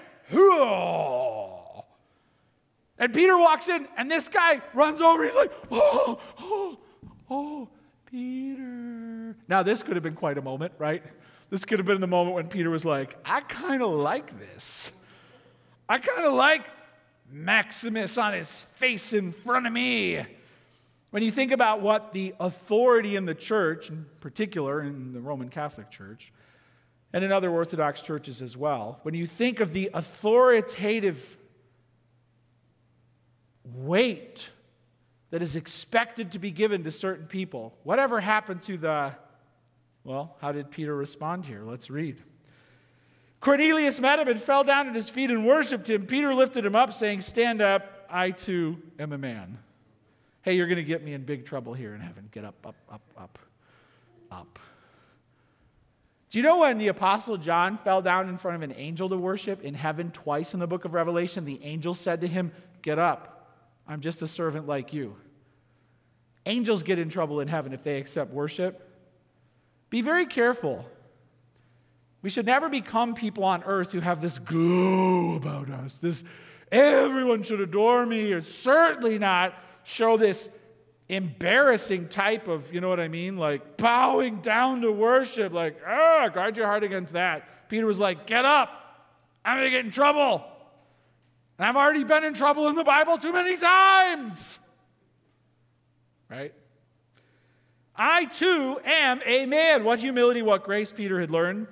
[2.97, 5.23] And Peter walks in, and this guy runs over.
[5.23, 6.79] He's like, oh, oh,
[7.29, 7.69] oh,
[8.05, 9.35] Peter.
[9.47, 11.03] Now, this could have been quite a moment, right?
[11.49, 14.91] This could have been the moment when Peter was like, I kind of like this.
[15.87, 16.65] I kind of like
[17.29, 20.25] Maximus on his face in front of me.
[21.11, 25.49] When you think about what the authority in the church, in particular in the Roman
[25.49, 26.33] Catholic Church,
[27.11, 31.37] and in other Orthodox churches as well, when you think of the authoritative
[33.63, 34.49] weight
[35.29, 39.13] that is expected to be given to certain people, whatever happened to the,
[40.03, 41.63] well, how did Peter respond here?
[41.63, 42.17] Let's read.
[43.43, 46.03] Cornelius met him and fell down at his feet and worshiped him.
[46.03, 49.59] Peter lifted him up, saying, Stand up, I too am a man.
[50.43, 52.29] Hey, you're going to get me in big trouble here in heaven.
[52.31, 53.39] Get up, up, up, up,
[54.31, 54.59] up.
[56.29, 59.17] Do you know when the Apostle John fell down in front of an angel to
[59.17, 61.43] worship in heaven twice in the book of Revelation?
[61.43, 63.49] The angel said to him, Get up.
[63.85, 65.17] I'm just a servant like you.
[66.45, 68.89] Angels get in trouble in heaven if they accept worship.
[69.89, 70.85] Be very careful.
[72.23, 76.23] We should never become people on earth who have this glow about us, this
[76.71, 80.49] everyone should adore me, or certainly not show this
[81.09, 86.29] embarrassing type of, you know what I mean, like bowing down to worship, like, ah,
[86.29, 87.69] guard your heart against that.
[87.69, 88.69] Peter was like, get up,
[89.43, 90.45] I'm gonna get in trouble.
[91.57, 94.59] And I've already been in trouble in the Bible too many times.
[96.29, 96.53] Right?
[97.95, 99.83] I too am a man.
[99.83, 101.67] What humility, what grace Peter had learned.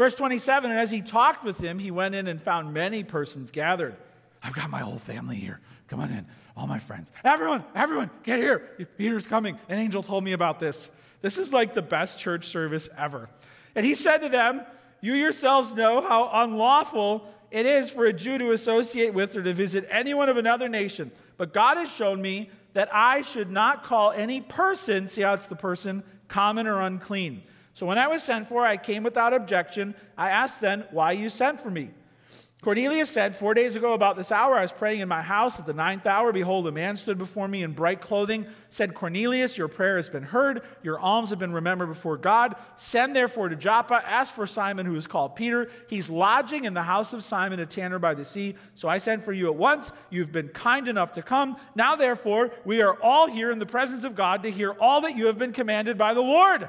[0.00, 3.50] Verse 27 And as he talked with him, he went in and found many persons
[3.50, 3.94] gathered.
[4.42, 5.60] I've got my whole family here.
[5.88, 6.24] Come on in,
[6.56, 7.12] all my friends.
[7.22, 8.60] Everyone, everyone, get here.
[8.96, 9.58] Peter's coming.
[9.68, 10.90] An angel told me about this.
[11.20, 13.28] This is like the best church service ever.
[13.74, 14.62] And he said to them,
[15.02, 19.52] You yourselves know how unlawful it is for a Jew to associate with or to
[19.52, 21.10] visit anyone of another nation.
[21.36, 25.48] But God has shown me that I should not call any person, see how it's
[25.48, 27.42] the person, common or unclean.
[27.80, 29.94] So when I was sent for, I came without objection.
[30.14, 31.88] I asked then, Why you sent for me?
[32.60, 35.64] Cornelius said, Four days ago, about this hour, I was praying in my house at
[35.64, 36.30] the ninth hour.
[36.30, 40.24] Behold, a man stood before me in bright clothing, said, Cornelius, your prayer has been
[40.24, 40.60] heard.
[40.82, 42.54] Your alms have been remembered before God.
[42.76, 45.70] Send therefore to Joppa, ask for Simon, who is called Peter.
[45.88, 48.56] He's lodging in the house of Simon, a tanner by the sea.
[48.74, 49.90] So I sent for you at once.
[50.10, 51.56] You've been kind enough to come.
[51.74, 55.16] Now, therefore, we are all here in the presence of God to hear all that
[55.16, 56.68] you have been commanded by the Lord.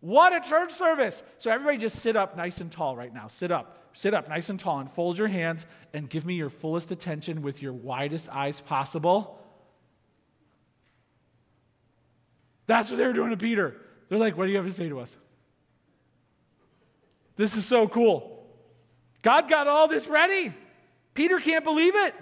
[0.00, 1.22] What a church service.
[1.38, 3.26] So, everybody just sit up nice and tall right now.
[3.26, 3.76] Sit up.
[3.92, 7.42] Sit up nice and tall and fold your hands and give me your fullest attention
[7.42, 9.38] with your widest eyes possible.
[12.66, 13.76] That's what they were doing to Peter.
[14.08, 15.16] They're like, What do you have to say to us?
[17.36, 18.46] This is so cool.
[19.22, 20.54] God got all this ready.
[21.14, 22.14] Peter can't believe it.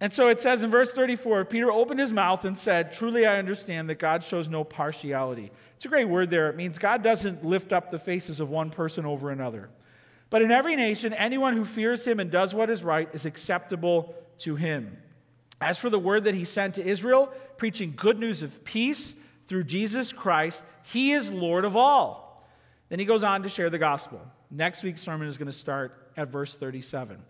[0.00, 3.38] And so it says in verse 34 Peter opened his mouth and said, Truly I
[3.38, 5.50] understand that God shows no partiality.
[5.76, 6.48] It's a great word there.
[6.48, 9.70] It means God doesn't lift up the faces of one person over another.
[10.30, 14.14] But in every nation, anyone who fears him and does what is right is acceptable
[14.40, 14.98] to him.
[15.60, 19.14] As for the word that he sent to Israel, preaching good news of peace
[19.46, 22.46] through Jesus Christ, he is Lord of all.
[22.88, 24.20] Then he goes on to share the gospel.
[24.50, 27.22] Next week's sermon is going to start at verse 37.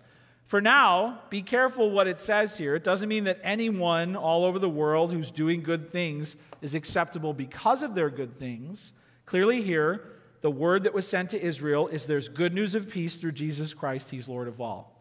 [0.48, 2.74] For now, be careful what it says here.
[2.74, 7.34] It doesn't mean that anyone all over the world who's doing good things is acceptable
[7.34, 8.94] because of their good things.
[9.26, 10.06] Clearly, here,
[10.40, 13.74] the word that was sent to Israel is there's good news of peace through Jesus
[13.74, 14.98] Christ, He's Lord of all.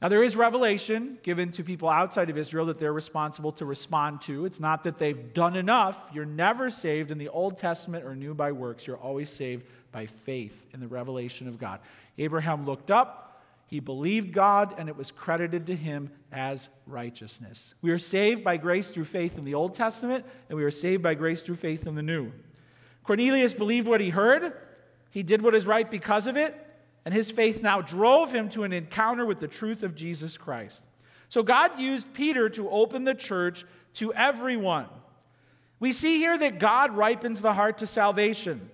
[0.00, 4.20] Now, there is revelation given to people outside of Israel that they're responsible to respond
[4.22, 4.44] to.
[4.44, 6.00] It's not that they've done enough.
[6.12, 8.86] You're never saved in the Old Testament or new by works.
[8.86, 11.80] You're always saved by faith in the revelation of God.
[12.18, 13.23] Abraham looked up,
[13.74, 17.74] he believed God, and it was credited to him as righteousness.
[17.82, 21.02] We are saved by grace through faith in the Old Testament, and we are saved
[21.02, 22.30] by grace through faith in the New.
[23.02, 24.52] Cornelius believed what he heard,
[25.10, 26.54] he did what is right because of it,
[27.04, 30.84] and his faith now drove him to an encounter with the truth of Jesus Christ.
[31.28, 34.86] So God used Peter to open the church to everyone.
[35.80, 38.70] We see here that God ripens the heart to salvation.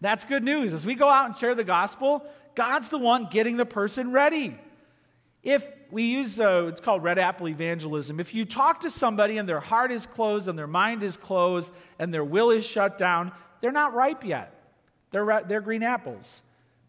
[0.00, 0.72] That's good news.
[0.72, 4.58] As we go out and share the gospel, God's the one getting the person ready.
[5.42, 9.48] If we use, uh, it's called red apple evangelism, if you talk to somebody and
[9.48, 13.32] their heart is closed and their mind is closed and their will is shut down,
[13.60, 14.52] they're not ripe yet.
[15.12, 16.42] They're, they're green apples.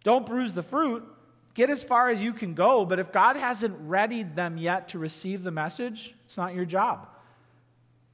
[0.03, 1.03] Don't bruise the fruit,
[1.53, 4.99] get as far as you can go, but if God hasn't readied them yet to
[4.99, 7.07] receive the message, it's not your job.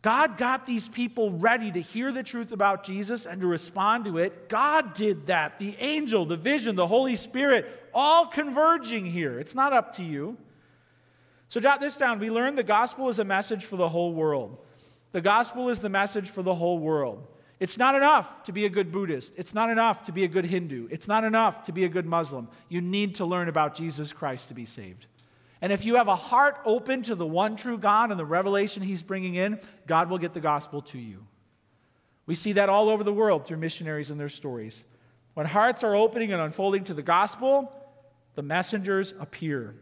[0.03, 4.17] God got these people ready to hear the truth about Jesus and to respond to
[4.17, 4.49] it.
[4.49, 5.59] God did that.
[5.59, 9.39] The angel, the vision, the Holy Spirit, all converging here.
[9.39, 10.37] It's not up to you.
[11.47, 12.19] So, jot this down.
[12.19, 14.57] We learned the gospel is a message for the whole world.
[15.13, 17.25] The gospel is the message for the whole world.
[17.61, 19.33] It's not enough to be a good Buddhist.
[19.37, 20.89] It's not enough to be a good Hindu.
[20.91, 22.49] It's not enough to be a good Muslim.
[22.67, 25.05] You need to learn about Jesus Christ to be saved.
[25.63, 28.83] And if you have a heart open to the one true God and the revelation
[28.83, 31.25] He's bringing in, God will get the gospel to you.
[32.25, 34.83] We see that all over the world through missionaries and their stories.
[35.35, 37.73] When hearts are opening and unfolding to the gospel,
[38.35, 39.73] the messengers appear.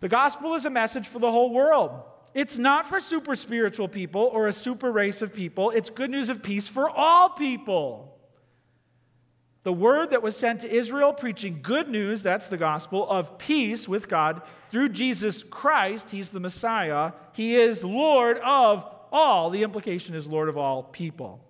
[0.00, 1.92] The gospel is a message for the whole world.
[2.34, 5.70] It's not for super spiritual people or a super race of people.
[5.70, 8.17] It's good news of peace for all people.
[9.68, 13.86] The word that was sent to Israel, preaching good news, that's the gospel, of peace
[13.86, 16.10] with God through Jesus Christ.
[16.10, 17.12] He's the Messiah.
[17.34, 19.50] He is Lord of all.
[19.50, 21.44] The implication is Lord of all people.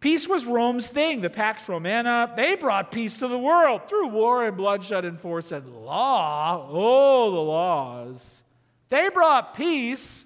[0.00, 1.20] Peace was Rome's thing.
[1.20, 5.52] The Pax Romana, they brought peace to the world through war and bloodshed and force
[5.52, 6.66] and law.
[6.68, 8.42] Oh, the laws.
[8.88, 10.24] They brought peace,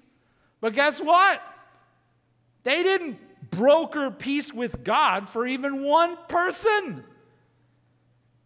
[0.59, 1.39] but guess what?
[2.63, 7.03] They didn't broker peace with God for even one person.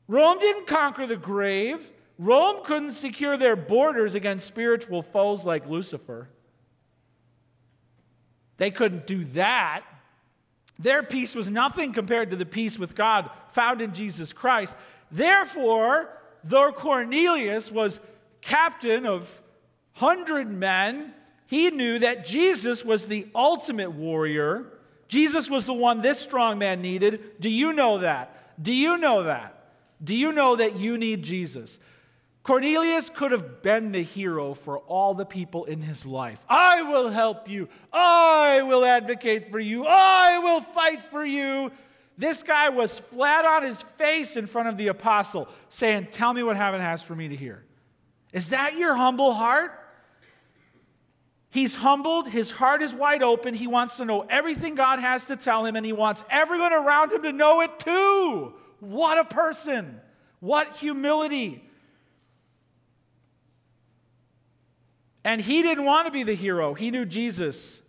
[0.08, 1.90] Rome didn't conquer the grave.
[2.18, 6.30] Rome couldn't secure their borders against spiritual foes like Lucifer.
[8.58, 9.84] They couldn't do that.
[10.78, 14.76] Their peace was nothing compared to the peace with God found in Jesus Christ.
[15.12, 16.10] Therefore,
[16.44, 18.00] though Cornelius was
[18.42, 19.42] captain of
[19.98, 21.14] 100 men,
[21.46, 24.66] he knew that Jesus was the ultimate warrior
[25.12, 27.42] Jesus was the one this strong man needed.
[27.42, 28.64] Do you know that?
[28.64, 29.74] Do you know that?
[30.02, 31.80] Do you know that you need Jesus?
[32.44, 36.46] Cornelius could have been the hero for all the people in his life.
[36.48, 37.68] I will help you.
[37.92, 39.86] I will advocate for you.
[39.86, 41.72] I will fight for you.
[42.18, 46.42] This guy was flat on his face in front of the apostle, saying, Tell me
[46.42, 47.66] what heaven has for me to hear.
[48.32, 49.78] Is that your humble heart?
[51.52, 53.54] He's humbled, his heart is wide open.
[53.54, 57.12] He wants to know everything God has to tell him, and he wants everyone around
[57.12, 58.54] him to know it too.
[58.80, 60.00] What a person!
[60.40, 61.64] What humility!
[65.24, 66.74] And he didn't want to be the hero.
[66.74, 67.82] He knew Jesus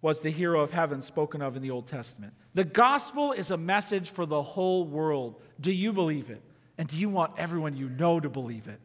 [0.00, 2.34] was the hero of heaven spoken of in the Old Testament.
[2.54, 5.40] The gospel is a message for the whole world.
[5.60, 6.40] Do you believe it?
[6.78, 8.80] And do you want everyone you know to believe it?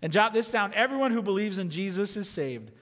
[0.00, 2.72] And jot this down everyone who believes in Jesus is saved.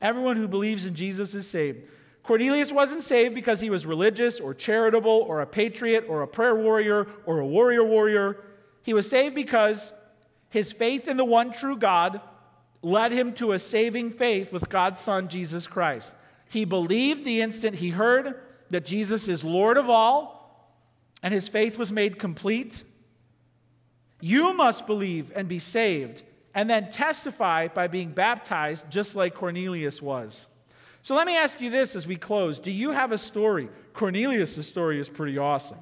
[0.00, 1.88] Everyone who believes in Jesus is saved.
[2.22, 6.54] Cornelius wasn't saved because he was religious or charitable or a patriot or a prayer
[6.54, 8.42] warrior or a warrior warrior.
[8.82, 9.92] He was saved because
[10.48, 12.20] his faith in the one true God
[12.82, 16.14] led him to a saving faith with God's Son, Jesus Christ.
[16.48, 20.80] He believed the instant he heard that Jesus is Lord of all,
[21.22, 22.84] and his faith was made complete.
[24.20, 26.22] You must believe and be saved
[26.54, 30.46] and then testify by being baptized just like Cornelius was.
[31.02, 33.68] So let me ask you this as we close Do you have a story?
[33.92, 35.78] Cornelius' story is pretty awesome.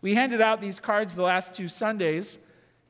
[0.00, 2.38] We handed out these cards the last two Sundays,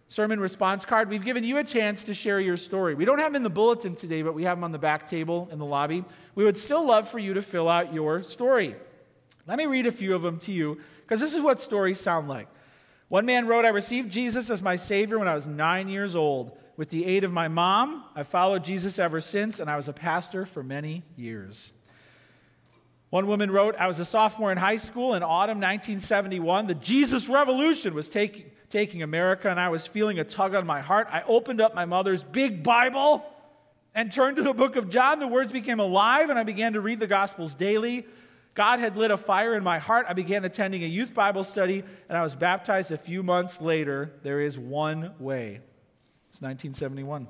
[0.09, 1.09] sermon response card.
[1.09, 2.95] We've given you a chance to share your story.
[2.95, 5.07] We don't have them in the bulletin today, but we have them on the back
[5.07, 6.05] table in the lobby.
[6.35, 8.77] We would still love for you to fill out your story.
[9.47, 12.29] Let me read a few of them to you because this is what stories sound
[12.29, 12.49] like.
[13.09, 16.53] One man wrote, I received Jesus as my Savior when I was nine years old.
[16.79, 19.93] With the aid of my mom, I followed Jesus ever since, and I was a
[19.93, 21.73] pastor for many years.
[23.11, 26.69] One woman wrote, I was a sophomore in high school in autumn 1971.
[26.69, 30.81] The Jesus Revolution was take, taking America, and I was feeling a tug on my
[30.81, 31.09] heart.
[31.11, 33.25] I opened up my mother's big Bible
[33.93, 35.19] and turned to the book of John.
[35.19, 38.07] The words became alive, and I began to read the Gospels daily.
[38.55, 40.07] God had lit a fire in my heart.
[40.09, 44.13] I began attending a youth Bible study, and I was baptized a few months later.
[44.23, 45.63] There is one way.
[46.39, 47.27] It's 1971.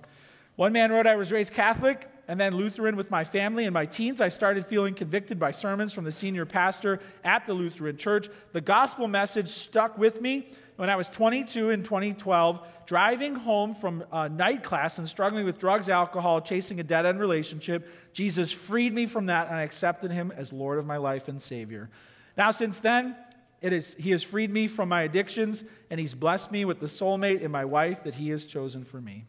[0.57, 3.64] One man wrote, I was raised Catholic and then Lutheran with my family.
[3.64, 7.55] In my teens, I started feeling convicted by sermons from the senior pastor at the
[7.55, 8.29] Lutheran church.
[8.53, 14.04] The gospel message stuck with me when I was 22 in 2012, driving home from
[14.13, 17.88] a night class and struggling with drugs, alcohol, chasing a dead end relationship.
[18.13, 21.40] Jesus freed me from that, and I accepted him as Lord of my life and
[21.40, 21.88] Savior.
[22.37, 23.17] Now, since then,
[23.61, 26.87] it is, he has freed me from my addictions, and He's blessed me with the
[26.87, 29.25] soulmate and my wife that He has chosen for me.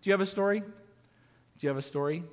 [0.00, 0.60] Do you have a story?
[0.60, 2.24] Do you have a story?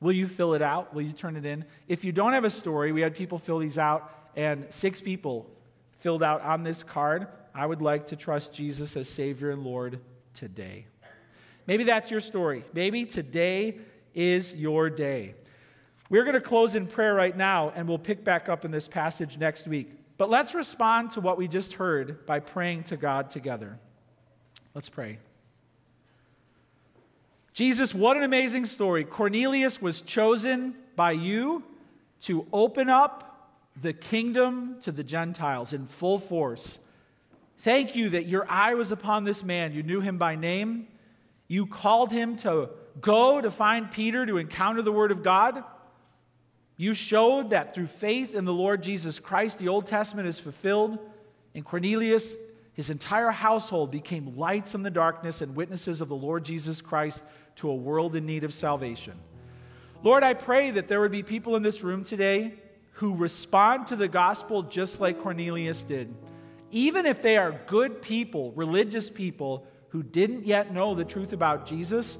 [0.00, 0.94] Will you fill it out?
[0.94, 1.64] Will you turn it in?
[1.88, 5.48] If you don't have a story, we had people fill these out, and six people
[5.98, 7.28] filled out on this card.
[7.54, 10.00] I would like to trust Jesus as Savior and Lord
[10.34, 10.86] today.
[11.66, 12.64] Maybe that's your story.
[12.74, 13.78] Maybe today
[14.14, 15.34] is your day.
[16.08, 18.86] We're going to close in prayer right now, and we'll pick back up in this
[18.86, 19.90] passage next week.
[20.18, 23.78] But let's respond to what we just heard by praying to God together.
[24.74, 25.18] Let's pray.
[27.52, 29.04] Jesus, what an amazing story.
[29.04, 31.64] Cornelius was chosen by you
[32.20, 33.50] to open up
[33.80, 36.78] the kingdom to the Gentiles in full force.
[37.58, 39.72] Thank you that your eye was upon this man.
[39.72, 40.88] You knew him by name.
[41.48, 45.62] You called him to go to find Peter to encounter the Word of God.
[46.76, 50.98] You showed that through faith in the Lord Jesus Christ, the Old Testament is fulfilled.
[51.54, 52.34] And Cornelius,
[52.74, 57.22] his entire household became lights in the darkness and witnesses of the Lord Jesus Christ
[57.56, 59.14] to a world in need of salvation.
[60.02, 62.52] Lord, I pray that there would be people in this room today
[62.92, 66.14] who respond to the gospel just like Cornelius did.
[66.70, 71.64] Even if they are good people, religious people who didn't yet know the truth about
[71.64, 72.18] Jesus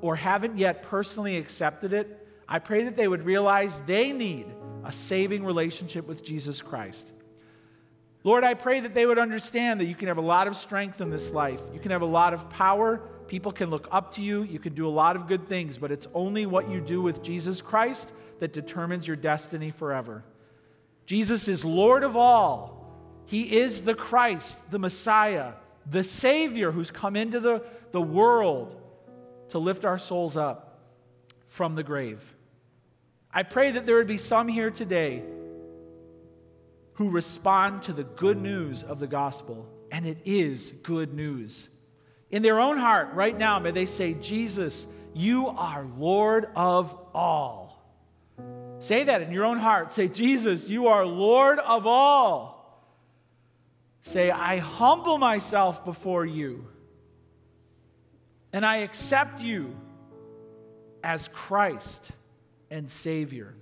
[0.00, 2.19] or haven't yet personally accepted it,
[2.50, 4.46] I pray that they would realize they need
[4.84, 7.08] a saving relationship with Jesus Christ.
[8.24, 11.00] Lord, I pray that they would understand that you can have a lot of strength
[11.00, 11.60] in this life.
[11.72, 12.98] You can have a lot of power.
[13.28, 14.42] People can look up to you.
[14.42, 17.22] You can do a lot of good things, but it's only what you do with
[17.22, 20.24] Jesus Christ that determines your destiny forever.
[21.06, 22.76] Jesus is Lord of all.
[23.26, 25.52] He is the Christ, the Messiah,
[25.88, 28.76] the Savior who's come into the, the world
[29.50, 30.80] to lift our souls up
[31.46, 32.34] from the grave.
[33.32, 35.22] I pray that there would be some here today
[36.94, 41.68] who respond to the good news of the gospel, and it is good news.
[42.30, 47.82] In their own heart, right now, may they say, Jesus, you are Lord of all.
[48.80, 49.92] Say that in your own heart.
[49.92, 52.84] Say, Jesus, you are Lord of all.
[54.02, 56.66] Say, I humble myself before you,
[58.52, 59.76] and I accept you
[61.04, 62.12] as Christ
[62.70, 63.56] and Savior.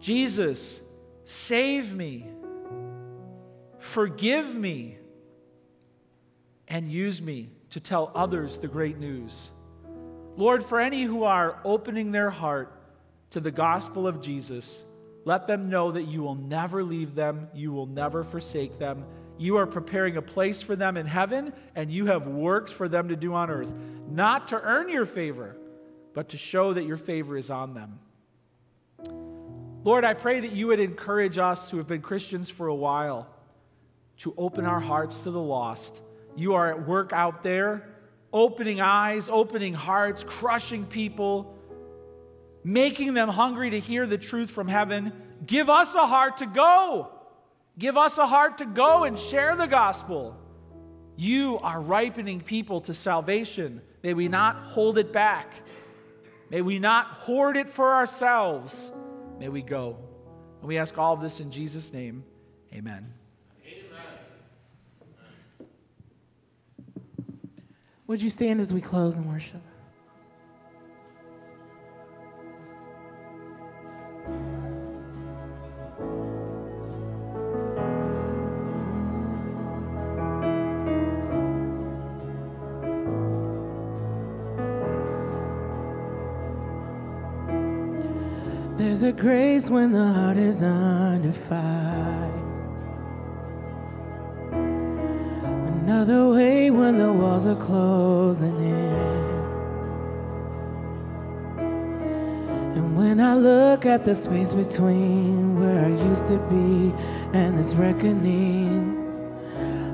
[0.00, 0.80] Jesus,
[1.24, 2.26] save me,
[3.78, 4.96] forgive me,
[6.66, 9.50] and use me to tell others the great news.
[10.36, 12.72] Lord, for any who are opening their heart
[13.30, 14.84] to the gospel of Jesus,
[15.24, 19.04] let them know that you will never leave them, you will never forsake them.
[19.36, 23.08] You are preparing a place for them in heaven, and you have works for them
[23.08, 23.72] to do on earth,
[24.08, 25.56] not to earn your favor
[26.14, 27.98] but to show that your favor is on them.
[29.82, 33.28] Lord, I pray that you would encourage us who have been Christians for a while
[34.18, 36.00] to open our hearts to the lost.
[36.36, 37.88] You are at work out there,
[38.32, 41.56] opening eyes, opening hearts, crushing people,
[42.62, 45.12] making them hungry to hear the truth from heaven.
[45.46, 47.08] Give us a heart to go.
[47.78, 50.36] Give us a heart to go and share the gospel.
[51.16, 53.80] You are ripening people to salvation.
[54.02, 55.54] May we not hold it back.
[56.50, 58.90] May we not hoard it for ourselves.
[59.38, 59.96] May we go.
[60.60, 62.24] And we ask all of this in Jesus' name.
[62.74, 63.14] Amen.
[68.06, 69.62] Would you stand as we close and worship?
[89.00, 92.34] There's a grace when the heart is under fire.
[94.52, 98.92] Another way when the walls are closing in.
[102.76, 106.92] And when I look at the space between where I used to be
[107.32, 108.98] and this reckoning,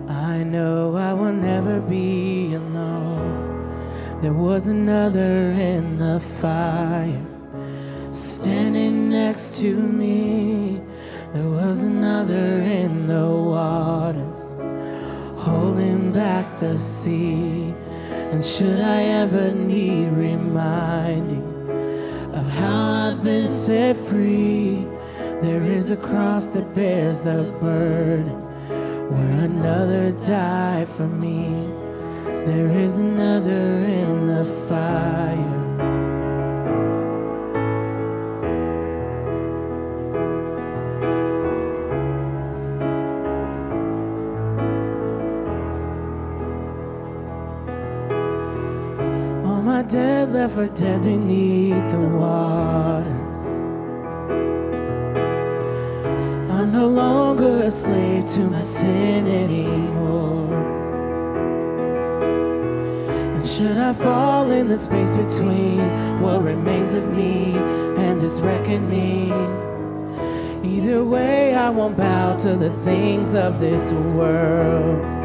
[0.09, 4.21] I know I will never be alone.
[4.21, 7.25] There was another in the fire
[8.17, 8.96] standing
[9.27, 10.81] next to me.
[11.35, 12.47] There was another
[12.81, 14.45] in the waters,
[15.45, 17.75] holding back the sea.
[18.31, 21.49] And should I ever need reminding
[22.41, 24.87] of how I've been set free,
[25.43, 28.39] there is a cross that bears the burden
[29.13, 31.49] where another died for me.
[32.49, 33.65] There is another
[34.01, 35.76] in the fire.
[49.89, 53.47] Dead left for dead beneath the waters.
[56.51, 60.55] I'm no longer a slave to my sin anymore.
[63.37, 67.55] And should I fall in the space between what remains of me
[67.97, 69.31] and this reckoning?
[70.65, 75.16] Either way, I won't bow to the things of this world.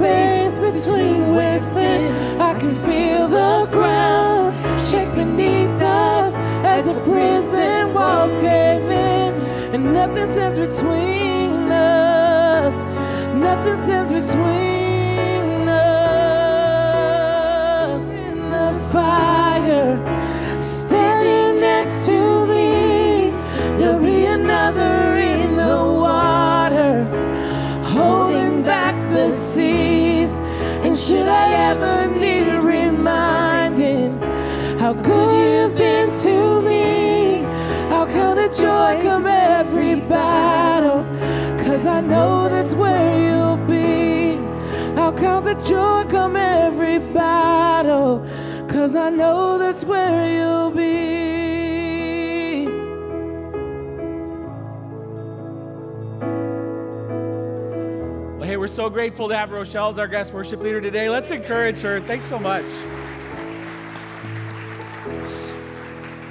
[0.00, 2.40] Space between wears thin.
[2.40, 6.32] I can feel the ground shake beneath us
[6.64, 9.34] as the prison walls cave in,
[9.74, 12.74] and nothing stands between us.
[13.34, 14.69] Nothing stands between
[42.10, 44.36] know that's where you'll be.
[45.00, 48.26] I'll count the joy come every battle.
[48.68, 52.66] Cause I know that's where you'll be.
[58.38, 61.08] Well, hey, we're so grateful to have Rochelle as our guest worship leader today.
[61.08, 62.00] Let's encourage her.
[62.00, 62.66] Thanks so much.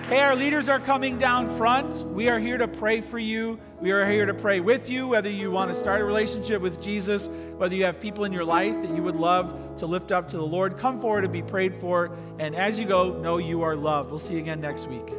[0.09, 1.93] Hey, our leaders are coming down front.
[2.07, 3.59] We are here to pray for you.
[3.79, 6.81] We are here to pray with you, whether you want to start a relationship with
[6.81, 10.27] Jesus, whether you have people in your life that you would love to lift up
[10.29, 10.79] to the Lord.
[10.79, 12.17] Come forward and be prayed for.
[12.39, 14.09] And as you go, know you are loved.
[14.09, 15.13] We'll see you again next week.